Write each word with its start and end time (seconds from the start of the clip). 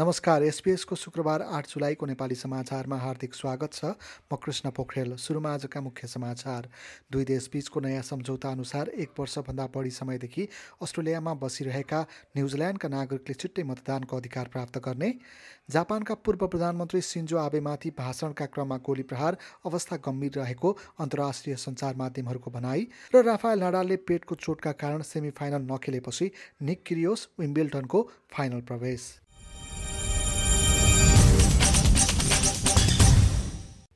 नमस्कार 0.00 0.42
एसपिएसको 0.42 0.96
शुक्रबार 0.96 1.42
आठ 1.44 1.66
जुलाईको 1.68 2.06
नेपाली 2.06 2.34
समाचारमा 2.34 2.96
हार्दिक 2.96 3.34
स्वागत 3.34 3.72
छ। 3.72 3.84
म 4.32 4.36
कृष्ण 4.36 4.70
पोखरेल 4.72 5.14
सुरुमा 5.20 5.52
आजका 5.54 5.80
मुख्य 5.80 6.08
समाचार। 6.08 6.68
दुई 7.12 7.24
देशबीचको 7.24 7.80
नयाँ 7.80 8.02
सम्झौता 8.02 8.50
अनुसार 8.50 8.88
एक 8.96 9.20
वर्षभन्दा 9.20 9.66
बढी 9.76 9.90
समयदेखि 9.90 10.48
अस्ट्रेलियामा 10.80 11.34
बसिरहेका 11.36 12.00
न्युजिल्यान्डका 12.36 12.88
नागरिकले 12.88 13.34
छिट्टै 13.34 13.62
मतदानको 13.62 14.16
अधिकार 14.16 14.48
प्राप्त 14.48 14.78
गर्ने। 14.80 15.12
जापानका 15.68 16.14
पूर्व 16.16 16.46
प्रधानमन्त्री 16.48 17.00
सिन्जो 17.04 17.36
आबेमाथि 17.38 17.90
भाषणका 17.98 18.46
क्रममा 18.46 18.76
गोली 18.80 19.02
प्रहार 19.04 19.36
अवस्था 19.66 19.96
गम्भीर 20.00 20.40
रहेको 20.40 20.76
अन्तर्राष्ट्रिय 20.98 21.56
सञ्चार 21.60 21.96
माध्यमहरूको 21.96 22.50
भनाई 22.50 22.88
र 23.14 23.24
राफायल 23.24 23.64
नडालले 23.64 23.96
पेटको 24.08 24.34
चोटका 24.40 24.72
कारण 24.80 25.02
सेमी 25.04 25.30
फाइनल 25.36 25.72
नखेलेपछि 25.72 26.30
निक 26.62 26.84
किरियोस 26.86 27.28
विम्बेल्टनको 27.38 28.08
फाइनल 28.32 28.60
प्रवेश। 28.62 29.12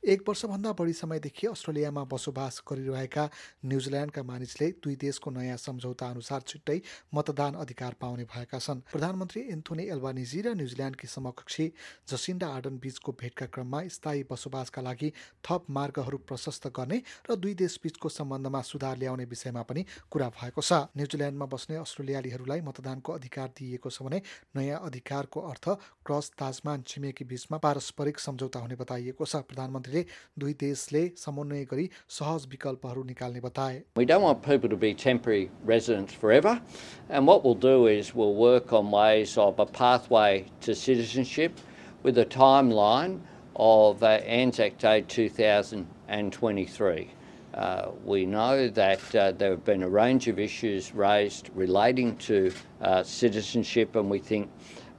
एक 0.05 0.21
वर्षभन्दा 0.27 0.71
बढी 0.77 0.93
समयदेखि 0.93 1.47
अस्ट्रेलियामा 1.47 2.03
बसोबास 2.05 2.61
गरिरहेका 2.69 3.23
न्युजिल्यान्डका 3.65 4.23
मानिसले 4.23 4.67
दुई 4.77 4.95
देशको 4.95 5.31
नयाँ 5.31 5.57
सम्झौता 5.57 6.05
अनुसार 6.07 6.41
छिट्टै 6.47 6.79
मतदान 7.15 7.53
अधिकार 7.57 7.95
पाउने 8.01 8.23
भएका 8.29 8.59
छन्। 8.59 8.81
प्रधानमन्त्री 8.91 9.41
एन्थोनी 9.51 9.83
एल्बानिजी 9.89 10.41
र 10.41 10.53
न्युजिल्यान्डकी 10.55 11.07
समकक्षी 11.09 11.65
जसिन्डा 12.05 12.47
आर्डन 12.47 12.77
बीचको 12.77 13.11
भेटका 13.17 13.45
क्रममा 13.49 13.81
स्थायी 13.89 14.23
बसोबासका 14.29 14.81
लागि 14.81 15.09
थप 15.41 15.65
मार्गहरू 15.73 16.17
प्रशस्त 16.29 16.67
गर्ने 16.69 17.01
र 17.25 17.35
दुई 17.35 17.53
देशबीचको 17.57 18.09
सम्बन्धमा 18.11 18.61
सुधार 18.61 18.97
ल्याउने 19.01 19.25
विषयमा 19.25 19.63
पनि 19.65 19.85
कुरा 20.11 20.29
भएको 20.37 20.61
छ। 20.61 20.85
न्युजिल्यान्डमा 20.93 21.45
बस्ने 21.49 21.81
अस्ट्रेलियालीहरूलाई 21.81 22.61
मतदानको 22.61 23.09
अधिकार 23.17 23.49
दिइएको 23.57 23.89
छ 23.89 24.05
भने 24.05 24.21
नयाँ 24.53 24.79
अधिकारको 24.85 25.39
अर्थ 25.49 25.65
क्रस 26.05 26.31
ताजमान 26.37 26.85
छिमेकी 26.85 27.25
बीचमा 27.25 27.57
पारस्परिक 27.57 28.19
सम्झौता 28.19 28.59
हुने 28.61 28.75
बताइएको 28.77 29.25
छ। 29.25 29.41
प्रधानमन्त्री 29.49 29.93
दुई 29.94 30.52
देशले 30.60 31.06
समन्वय 31.16 31.64
गरी 31.70 31.88
सहज 32.18 32.46
विकल्पहरू 32.50 33.02
निकाल्ने 33.04 33.40
बताए 33.40 33.82
We 33.96 34.04
don't 34.04 34.22
want 34.22 34.42
people 34.42 34.68
to 34.70 34.76
be 34.76 34.94
temporary 34.94 35.50
residents 35.64 36.14
forever, 36.14 36.60
and 37.08 37.26
what 37.26 37.44
we'll 37.44 37.54
do 37.54 37.86
is 37.86 38.14
we'll 38.14 38.34
work 38.34 38.72
on 38.72 38.90
ways 38.90 39.36
of 39.38 39.58
a 39.58 39.66
pathway 39.66 40.46
to 40.62 40.74
citizenship 40.74 41.58
with 42.02 42.18
a 42.18 42.24
timeline 42.24 43.20
of 43.56 44.02
uh, 44.02 44.20
Anzac 44.40 44.78
Day 44.78 45.02
2023. 45.02 47.10
Uh, 47.52 47.90
we 48.04 48.24
know 48.24 48.68
that 48.68 49.14
uh, 49.14 49.32
there 49.32 49.50
have 49.50 49.64
been 49.64 49.82
a 49.82 49.88
range 49.88 50.28
of 50.28 50.38
issues 50.38 50.94
raised 50.94 51.50
relating 51.54 52.16
to 52.16 52.52
uh, 52.80 53.02
citizenship, 53.02 53.96
and 53.96 54.08
we 54.08 54.18
think 54.18 54.48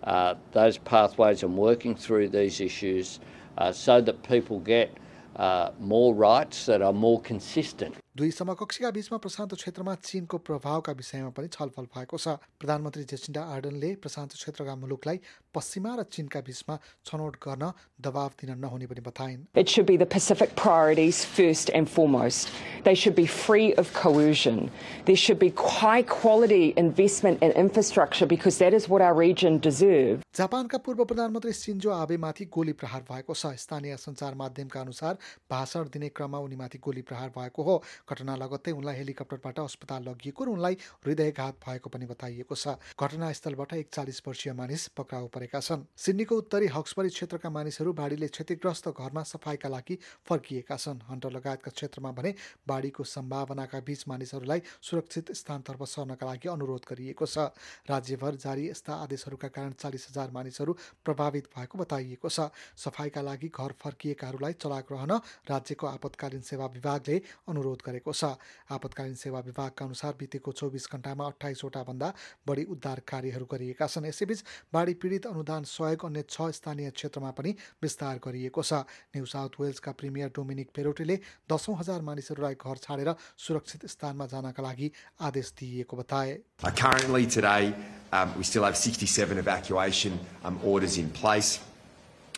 uh, 0.04 0.36
those 0.52 0.78
pathways 0.78 1.44
and 1.44 1.58
working 1.58 1.96
through 1.96 2.28
these 2.28 2.60
issues 2.60 3.20
uh, 3.20 3.35
so 3.73 4.01
that 4.01 4.23
people 4.23 4.61
get 4.61 4.97
uh, 5.37 5.71
more 5.81 6.15
rights 6.15 6.67
that 6.67 6.83
are 6.83 6.93
more 6.93 7.21
consistent. 7.21 7.95
दुई 8.17 8.31
समकक्षीका 8.31 8.91
बीचमा 8.97 9.17
प्रशान्त 9.21 9.55
क्षेत्रमा 9.55 9.95
चीनको 10.01 10.39
प्रभावका 10.41 10.93
विषयमा 10.97 11.31
पनि 11.37 11.49
छलफल 11.53 11.87
भएको 11.93 12.17
छ 12.17 12.41
प्रधानमन्त्री 12.57 13.03
जेसिन्डा 13.13 13.43
आर्डनले 13.55 13.91
प्रशान्त 14.01 14.33
क्षेत्रका 14.33 14.77
मुलुकलाई 14.81 15.21
पश्चिमा 15.55 15.93
र 15.99 16.03
चीनका 16.09 16.41
बीचमा 16.47 16.77
छनौट 17.05 17.37
गर्न 17.45 17.69
दबाव 18.07 18.31
दिन 18.41 18.57
नहुने 18.59 18.87
पनि 18.89 19.03
बताइन् 19.09 19.43
It 19.63 19.69
should 19.69 19.89
be 19.91 19.99
the 19.99 20.09
Pacific 20.15 20.55
priorities 20.57 21.19
first 21.27 21.73
and 21.81 21.91
foremost. 21.97 22.49
They 22.87 22.95
should 22.95 23.19
be 23.21 23.27
free 23.27 23.69
of 23.75 23.93
coercion. 23.93 24.71
There 25.05 25.21
should 25.25 25.39
be 25.39 25.53
high 25.75 26.03
quality 26.15 26.73
investment 26.85 27.43
in 27.43 27.53
infrastructure 27.65 28.31
because 28.33 28.59
that 28.65 28.79
is 28.81 28.89
what 28.89 29.07
our 29.09 29.21
region 29.21 29.61
deserves. 29.69 30.25
जापानका 30.37 30.79
पूर्व 30.89 31.05
प्रधानमन्त्री 31.13 31.53
सिन्जो 31.59 31.93
आबेमाथि 31.99 32.49
गोली 32.57 32.73
प्रहार 32.81 33.05
भएको 33.13 33.35
छ 33.35 33.53
स्थानीय 33.67 33.97
सञ्चार 33.99 34.35
माध्यमका 34.43 34.81
अनुसार 34.81 35.23
भाषण 35.51 35.95
दिने 35.95 36.09
क्रममा 36.17 36.43
उनीमाथि 36.49 36.79
गोली 36.89 37.07
प्रहार 37.13 37.31
भएको 37.39 37.63
हो 37.71 37.79
घटना 38.09 38.37
लगत्तै 38.37 38.73
उनलाई 38.73 38.97
हेलिकप्टरबाट 38.97 39.59
अस्पताल 39.61 40.03
लगिएको 40.09 40.45
र 40.45 40.49
उनलाई 40.49 40.75
हृदयघात 41.05 41.55
भएको 41.61 41.89
पनि 41.91 42.07
बताइएको 42.07 42.55
छ। 42.55 42.79
घटनास्थलबाट 42.97 43.73
एक 43.75 43.89
चालिस 43.91 44.23
वर्षीय 44.27 44.53
मानिस 44.55 44.89
पक्राउ 44.97 45.27
परेका 45.29 45.61
छन्। 45.61 45.85
सिडनीको 45.97 46.35
उत्तरी 46.37 46.67
हक्सबरी 46.73 47.09
क्षेत्रका 47.11 47.51
मानिसहरू 47.51 47.93
बाढीले 47.93 48.29
क्षतिग्रस्त 48.29 48.89
घरमा 48.91 49.23
सफाइका 49.25 49.69
लागि 49.69 49.99
फर्किएका 50.25 50.77
छन्। 50.77 51.03
हन्टर 51.09 51.31
लगायतका 51.33 51.71
क्षेत्रमा 51.71 52.11
भने 52.13 52.35
बाढीको 52.69 53.05
सम्भावनाका 53.07 53.81
बीच 53.81 54.05
मानिसहरूलाई 54.09 54.61
सुरक्षित 54.81 55.33
स्थानतर्फ 55.35 55.83
सर्नका 55.87 56.27
लागि 56.27 56.49
अनुरोध 56.49 56.83
गरिएको 56.87 57.27
छ। 57.27 57.51
राज्यभर 57.87 58.35
जारी 58.37 58.69
यस्ता 58.69 58.93
आदेशहरूका 59.05 59.49
कारण 59.49 59.73
चालिस 59.77 60.07
हजार 60.11 60.31
मानिसहरू 60.31 60.73
प्रभावित 61.05 61.49
भएको 61.53 61.79
बताइएको 61.79 62.29
छ। 62.29 62.49
सफाइका 62.77 63.23
लागि 63.23 63.49
घर 63.49 63.73
फर्किएकाहरूलाई 63.77 64.53
चलाक 64.55 64.93
रहन 64.93 65.13
राज्यको 65.47 65.87
आपतकालीन 65.89 66.41
सेवा 66.43 66.67
विभागले 66.75 67.17
अनुरोध 67.49 67.81
गरेको 67.97 68.13
छ। 68.13 68.37
आपतकालीन 68.69 69.15
सेवा 69.17 69.41
विभागका 69.41 69.85
अनुसार 69.85 70.13
बितेको 70.21 70.53
चौबिस 70.53 70.85
घण्टामा 70.93 71.25
अठाइसवटा 71.27 71.83
भन्दा 71.89 72.09
बढी 72.45 72.65
उद्धार 72.69 73.01
कार्यहरू 73.09 73.47
गरिएका 73.49 73.87
छन्। 73.89 74.07
यसैबीच 74.13 74.45
बाढी 74.73 74.95
पीडित 75.01 75.27
अनुदान 75.27 75.65
सहयोग 75.65 76.05
अन्य 76.05 76.23
छ 76.29 76.53
स्थानीय 76.53 76.91
क्षेत्रमा 76.93 77.31
पनि 77.33 77.57
विस्तार 77.83 78.21
गरिएको 78.21 78.63
छ। 78.63 78.85
न्यू 79.17 79.25
साउथ 79.25 79.53
वेल्सका 79.61 79.93
प्रिमियर 79.97 80.29
डोमिनिक 80.37 80.69
पेरोटीले 80.77 81.17
दसौँ 81.49 81.77
हजार 81.81 82.01
मानिसहरूलाई 82.05 82.55
घर 82.61 82.77
छाडेर 82.85 83.15
सुरक्षित 83.39 83.87
स्थानमा 83.89 84.27
जानका 84.29 84.63
लागि 84.63 84.93
आदेश 85.21 85.53
दिइएको 85.59 85.97
बताए। 85.97 86.39
Uh, 86.63 86.71
currently, 86.71 87.27
today, 87.27 87.75
um, 88.13 88.33
we 88.37 88.45
still 88.45 88.65
have 88.65 88.77
67 88.77 89.39
evacuation 89.39 90.19
um, 90.45 90.59
orders 90.65 90.97
in 90.99 91.11
place, 91.11 91.61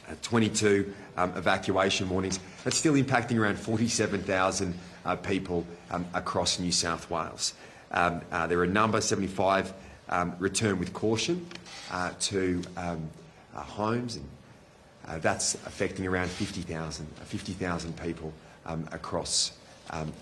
uh, 0.09 0.15
22 0.23 0.93
um, 1.17 1.33
evacuation 1.37 2.09
warnings. 2.09 2.41
That's 2.65 2.77
still 2.77 2.95
impacting 2.95 3.39
around 3.39 3.59
47,000 3.59 4.75
uh, 4.75 4.98
people 5.17 5.67
um, 5.91 6.07
across 6.15 6.59
New 6.59 6.73
South 6.73 7.11
Wales. 7.11 7.55
Um, 7.91 8.21
uh, 8.31 8.47
there 8.47 8.59
are 8.59 8.65
a 8.65 8.69
number, 8.69 9.01
75, 9.01 9.73
um, 10.09 10.35
return 10.39 10.79
with 10.79 10.93
caution 10.93 11.47
uh, 11.91 12.13
to 12.21 12.63
uh, 12.77 12.97
homes, 13.55 14.17
and 14.17 14.29
uh, 15.07 15.19
that's 15.19 15.55
affecting 15.67 16.07
around 16.07 16.29
50,000 16.29 17.07
50,000 17.25 17.97
people 18.01 18.33
across, 18.93 19.53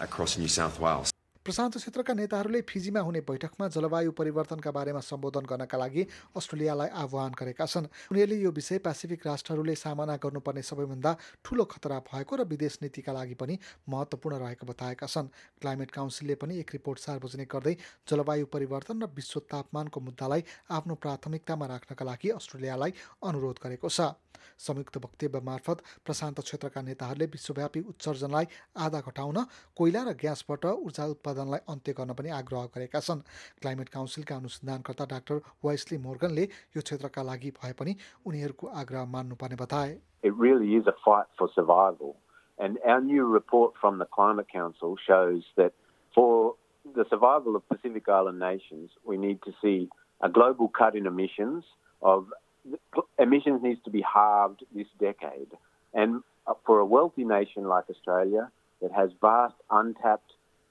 across 0.01 0.39
New 0.39 0.49
South 0.49 0.79
Wales. 0.79 1.16
प्रशान्त 1.47 1.77
क्षेत्रका 1.79 2.15
नेताहरूले 2.19 2.61
फिजीमा 2.67 3.01
हुने 3.07 3.21
बैठकमा 3.23 3.67
जलवायु 3.71 4.13
परिवर्तनका 4.19 4.71
बारेमा 4.75 5.01
सम्बोधन 5.01 5.47
गर्नका 5.47 5.79
लागि 5.79 6.03
अस्ट्रेलियालाई 6.35 6.89
आह्वान 7.03 7.39
गरेका 7.39 7.67
छन्। 7.67 7.87
उनीहरूले 8.11 8.39
यो 8.43 8.51
विषय 8.51 8.79
पेसिफिक 8.83 9.27
राष्ट्रहरूले 9.27 9.75
सामना 9.79 10.17
गर्नुपर्ने 10.19 10.63
सबैभन्दा 10.67 11.13
ठूलो 11.47 11.65
खतरा 11.71 11.99
भएको 12.11 12.37
र 12.37 12.43
विदेश 12.51 12.79
नीतिका 12.83 13.13
लागि 13.15 13.35
पनि 13.39 13.59
महत्त्वपूर्ण 13.87 14.43
रहेको 14.43 14.67
बताएका 14.67 15.07
छन्। 15.07 15.31
क्लाइमेट 15.63 15.91
काउन्सिलले 15.95 16.35
पनि 16.35 16.59
एक 16.59 16.71
रिपोर्ट 16.75 16.99
सार्वजनिक 16.99 17.49
गर्दै 17.55 17.77
जलवायु 18.11 18.47
परिवर्तन 18.51 19.07
र 19.07 19.07
विश्व 19.15 19.47
तापमानको 19.47 20.01
मुद्दालाई 20.03 20.43
आफ्नो 20.75 20.95
प्राथमिकतामा 20.99 21.67
राख्नका 21.67 22.05
लागि 22.05 22.29
अस्ट्रेलियालाई 22.43 22.91
अनुरोध 23.23 23.63
गरेको 23.63 23.87
छ। 23.87 24.19
संयुक्त 24.59 24.97
वक्तव्य 24.97 25.41
मार्फत 25.43 25.79
प्रशान्त 26.07 26.41
क्षेत्रका 26.41 26.81
नेताहरूले 26.83 27.27
विश्वव्यापी 27.29 27.81
उत्सर्जनलाई 27.93 28.47
आधा 28.79 29.01
घटाउन 29.01 29.39
कोइला 29.77 30.03
र 30.03 30.13
ग्यासबाट 30.17 30.65
ऊर्जा 30.67 31.05
उत्पादनलाई 31.36 31.66
अन्त्य 31.74 31.94
गर्न 32.00 32.14
पनि 32.22 32.30
आग्रह 32.40 32.66
गरेका 32.76 33.00
छन् 33.08 33.26
क्लाइमेट 33.62 33.90
काउन्सिलका 33.98 34.36
अनुसन्धानकर्ता 34.44 35.06
डाक्टर 35.14 35.42
वाइसली 35.66 35.98
मोर्गनले 36.08 36.48
यो 36.78 36.82
क्षेत्रका 36.90 37.24
लागि 37.32 37.52
भए 37.62 37.74
पनि 37.84 37.96
उनीहरूको 38.32 38.68
आग्रह 38.84 39.06
मान्नुपर्ने 39.18 39.62
बताए 39.66 40.00
It 40.30 40.36
really 40.36 40.76
is 40.80 40.88
a 40.88 40.94
fight 41.04 41.30
for 41.38 41.50
survival. 41.54 42.16
And 42.60 42.78
our 42.86 43.02
new 43.02 43.26
report 43.26 43.74
from 43.82 43.98
the 43.98 44.06
Climate 44.18 44.50
Council 44.54 44.96
shows 45.06 45.48
that 45.58 45.74
for 46.16 46.56
the 46.98 47.06
survival 47.10 47.56
of 47.56 47.68
Pacific 47.68 48.08
Island 48.08 48.40
nations, 48.40 48.92
we 49.04 49.18
need 49.18 49.40
to 49.48 49.54
see 49.62 49.90
a 50.22 50.30
global 50.30 50.68
cut 50.68 50.96
in 50.96 51.08
emissions 51.08 51.64
of 52.02 52.28
emissions 53.18 53.64
needs 53.64 53.82
to 53.86 53.90
be 53.90 54.04
halved 54.14 54.64
this 54.76 54.88
decade. 55.00 55.52
And 55.94 56.22
for 56.66 56.80
a 56.80 56.86
wealthy 56.86 57.24
nation 57.24 57.64
like 57.66 57.86
Australia 57.90 58.52
that 58.82 58.92
has 58.92 59.10
vast 59.22 59.56
untapped 59.70 60.25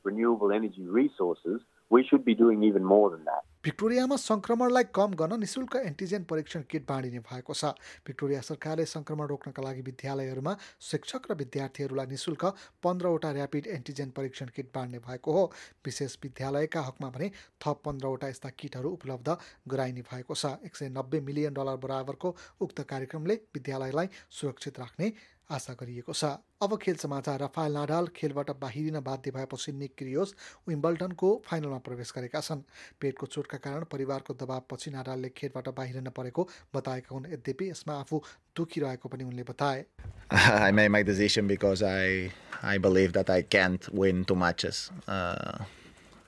renewable 0.05 0.51
energy 0.51 0.85
resources, 0.99 1.59
we 1.91 2.03
should 2.03 2.23
be 2.25 2.35
doing 2.35 2.63
even 2.63 2.83
more 2.93 3.09
than 3.09 3.23
that. 3.25 3.43
भिक्टोरियामा 3.65 4.15
सङ्क्रमणलाई 4.21 4.83
कम 4.95 5.13
गर्न 5.19 5.39
निशुल्क 5.41 5.75
antigen 5.75 6.23
परीक्षण 6.31 6.61
किट 6.71 6.83
बाँडिने 6.89 7.19
भएको 7.29 7.53
छ। 7.53 7.73
Victoria 8.07 8.41
सरकारले 8.47 8.85
सङ्क्रमण 8.85 9.25
रोक्नका 9.31 9.63
लागि 9.65 9.81
विद्यालयहरूमा 9.89 10.53
शिक्षक 10.89 11.31
र 11.31 11.35
विद्यार्थीहरूलाई 11.41 12.07
निशुल्क 12.13 12.45
पन्ध्रवटा 12.85 13.31
ऱ्यापिड 13.33 13.67
एन्टिजेन 13.77 14.09
परीक्षण 14.17 14.53
किट 14.55 14.69
बाँड्ने 14.75 14.99
भएको 15.07 15.31
हो। 15.33 15.43
विशेष 15.85 16.17
विद्यालयका 16.23 16.81
हकमा 16.89 17.09
भने 17.09 17.31
थप 17.65 17.81
पन्ध्रवटा 17.85 18.27
यस्ता 18.29 18.49
किटहरू 18.53 18.89
उपलब्ध 19.01 19.37
गराइने 19.67 20.01
भएको 20.13 20.35
छ। 20.35 20.45
एक 20.61 20.75
सय 20.75 20.89
नब्बे 20.93 21.21
मिलियन 21.25 21.53
डलर 21.57 21.81
बराबरको 21.81 22.35
उक्त 22.61 22.81
कार्यक्रमले 22.85 23.35
विद्यालयलाई 23.57 24.07
सुरक्षित 24.29 24.79
राख्ने 24.79 25.13
आशा 25.51 25.73
गरिएको 25.79 26.13
छ 26.13 26.25
अब 26.61 26.77
खेल 26.81 26.95
समाचार 26.97 27.39
रफायल 27.41 27.73
नाडाल 27.73 28.07
खेलबाट 28.15 28.49
बाहिरिन 28.61 28.99
बाध्य 29.05 29.31
भएपछि 29.31 29.71
निक 29.71 29.93
क्रियोस 29.97 30.33
विम्बल्टनको 30.67 31.29
फाइनलमा 31.49 31.77
प्रवेश 31.87 32.11
गरेका 32.15 32.41
छन् 32.41 32.61
पेटको 33.01 33.25
चोटका 33.35 33.57
कारण 33.65 33.83
परिवारको 33.91 34.33
दबावपछि 34.41 34.91
नाडालले 34.91 35.29
खेलबाट 35.37 35.69
बाहिरिन 35.77 36.09
परेको 36.17 36.47
बताएका 36.75 37.15
हुन् 37.15 37.31
यद्यपि 37.33 37.69
यसमा 37.69 37.99
आफू 37.99 38.21
दुखी 38.57 38.81
रहेको 38.81 39.09
पनि 39.09 39.23
उनले 39.23 39.43
बताए 39.53 39.85
I 40.31 40.71
made 40.71 40.89
my 40.89 41.03
decision 41.03 41.47
because 41.47 41.83
I 41.83 42.31
I 42.63 42.77
believe 42.79 43.13
that 43.13 43.29
I 43.29 43.41
can't 43.43 43.87
win 43.93 44.25
two 44.25 44.35
matches 44.35 44.91
uh, 45.07 45.59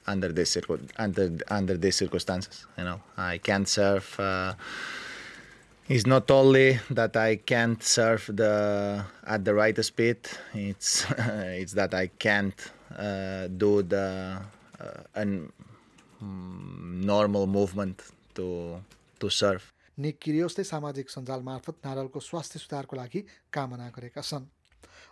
under 0.05 0.31
this 0.31 0.57
under 0.99 1.31
under 1.49 1.77
these 1.77 1.95
circumstances. 1.95 2.65
You 2.77 2.83
know, 2.83 2.99
I 3.17 3.37
can't 3.39 3.67
serve. 3.67 4.19
Uh, 4.19 4.53
it's 5.88 6.06
not 6.06 6.30
only 6.30 6.78
that 6.90 7.16
I 7.16 7.36
can't 7.36 7.82
surf 7.82 8.30
the 8.32 9.04
at 9.26 9.44
the 9.44 9.54
right 9.54 9.76
speed. 9.84 10.18
It's 10.54 11.06
it's 11.60 11.72
that 11.74 11.94
I 11.94 12.06
can't 12.18 12.58
uh, 12.96 13.48
do 13.48 13.82
the 13.82 14.38
uh, 14.80 15.02
an 15.14 15.52
normal 16.20 17.46
movement 17.46 18.02
to 18.34 18.80
to 19.20 19.30
surf. 19.30 19.72
Nick 20.00 20.18
किरियोसले 20.24 20.64
सामाजिक 20.64 21.10
सञ्जाल 21.10 21.40
मार्फत 21.44 21.84
नारलको 21.84 22.20
स्वास्थ्य 22.20 22.58
सुधारको 22.58 22.96
लागि 22.96 23.20
कामना 23.52 23.88
गरेका 23.96 24.22
छन् 24.24 24.46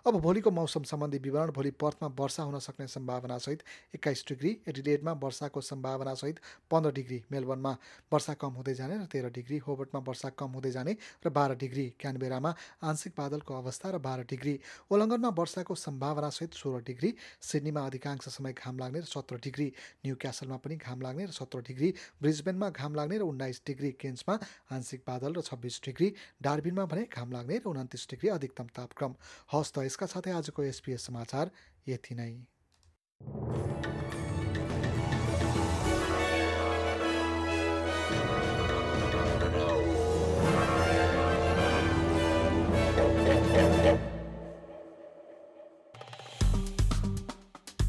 अब 0.06 0.20
भोलिको 0.22 0.52
मौसम 0.52 0.84
सम्बन्धी 0.86 1.18
विवरण 1.20 1.52
भोलि 1.52 1.72
पर्थमा 1.78 2.08
वर्षा 2.20 2.44
हुन 2.44 2.60
सक्ने 2.60 2.88
सम्भावनासहित 2.88 3.64
एक्काइस 3.96 4.24
डिग्री 4.30 4.50
एडिडेडमा 4.68 5.12
वर्षाको 5.24 5.62
सम्भावनासहित 5.64 6.40
पन्ध्र 6.72 6.92
डिग्री 6.94 7.22
मेलबर्नमा 7.32 7.72
वर्षा 8.12 8.34
कम 8.36 8.54
हुँदै 8.54 8.74
जाने 8.76 8.98
र 8.98 9.06
तेह्र 9.12 9.30
डिग्री 9.32 9.58
होबर्टमा 9.68 10.02
वर्षा 10.08 10.30
कम 10.38 10.52
हुँदै 10.52 10.72
जाने 10.72 10.96
र 11.26 11.30
बाह्र 11.32 11.56
डिग्री 11.58 11.86
क्यानबेरामा 12.00 12.54
आंशिक 12.84 13.14
बादलको 13.18 13.54
अवस्था 13.56 13.90
र 13.90 13.98
बाह्र 14.00 14.26
डिग्री 14.30 14.60
ओलङ्गनमा 14.92 15.30
वर्षाको 15.36 15.76
सम्भावनासहित 15.78 16.54
सोह्र 16.56 16.82
डिग्री 16.86 17.14
सिडनीमा 17.44 17.86
अधिकांश 17.86 18.30
समय 18.30 18.54
घाम 18.56 18.80
लाग्ने 18.80 19.00
र 19.00 19.06
सत्र 19.08 19.42
डिग्री 19.44 19.72
न्यू 20.06 20.16
क्यासलमा 20.22 20.58
पनि 20.60 20.76
घाम 20.78 21.02
लाग्ने 21.02 21.26
र 21.26 21.32
सत्र 21.34 21.62
डिग्री 21.68 21.94
ब्रिजबेनमा 22.22 22.70
घाम 22.72 22.96
लाग्ने 22.96 23.18
र 23.18 23.22
उन्नाइस 23.26 23.62
डिग्री 23.68 23.92
केन्समा 24.00 24.40
आंशिक 24.72 25.04
बादल 25.08 25.34
र 25.34 25.42
छब्बिस 25.44 25.82
डिग्री 25.86 26.14
डार्बिनमा 26.42 26.86
भने 26.86 27.04
घाम 27.12 27.32
लाग्ने 27.32 27.58
र 27.58 27.68
उन्तिस 27.68 28.08
डिग्री 28.10 28.30
अधिकतम 28.30 28.68
तापक्रम। 28.76 29.16
हस्त 29.54 29.78
यसका 29.86 30.06
साथै 30.08 30.32
आजको 30.32 30.64
एसपिएस 30.64 31.06
समाचार 31.06 31.52
यति 31.88 32.16
नै। 32.16 32.34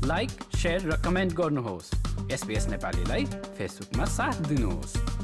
लाइक 0.07 0.31
सेयर 0.55 0.81
र 0.87 0.97
कमेन्ट 1.05 1.33
गर्नुहोस्। 1.35 1.89
एसपिएस 2.33 2.67
नेपालीलाई 2.69 3.25
फेसबुकमा 3.59 4.05
साथ 4.15 4.37
दिनुहोस्। 4.49 5.16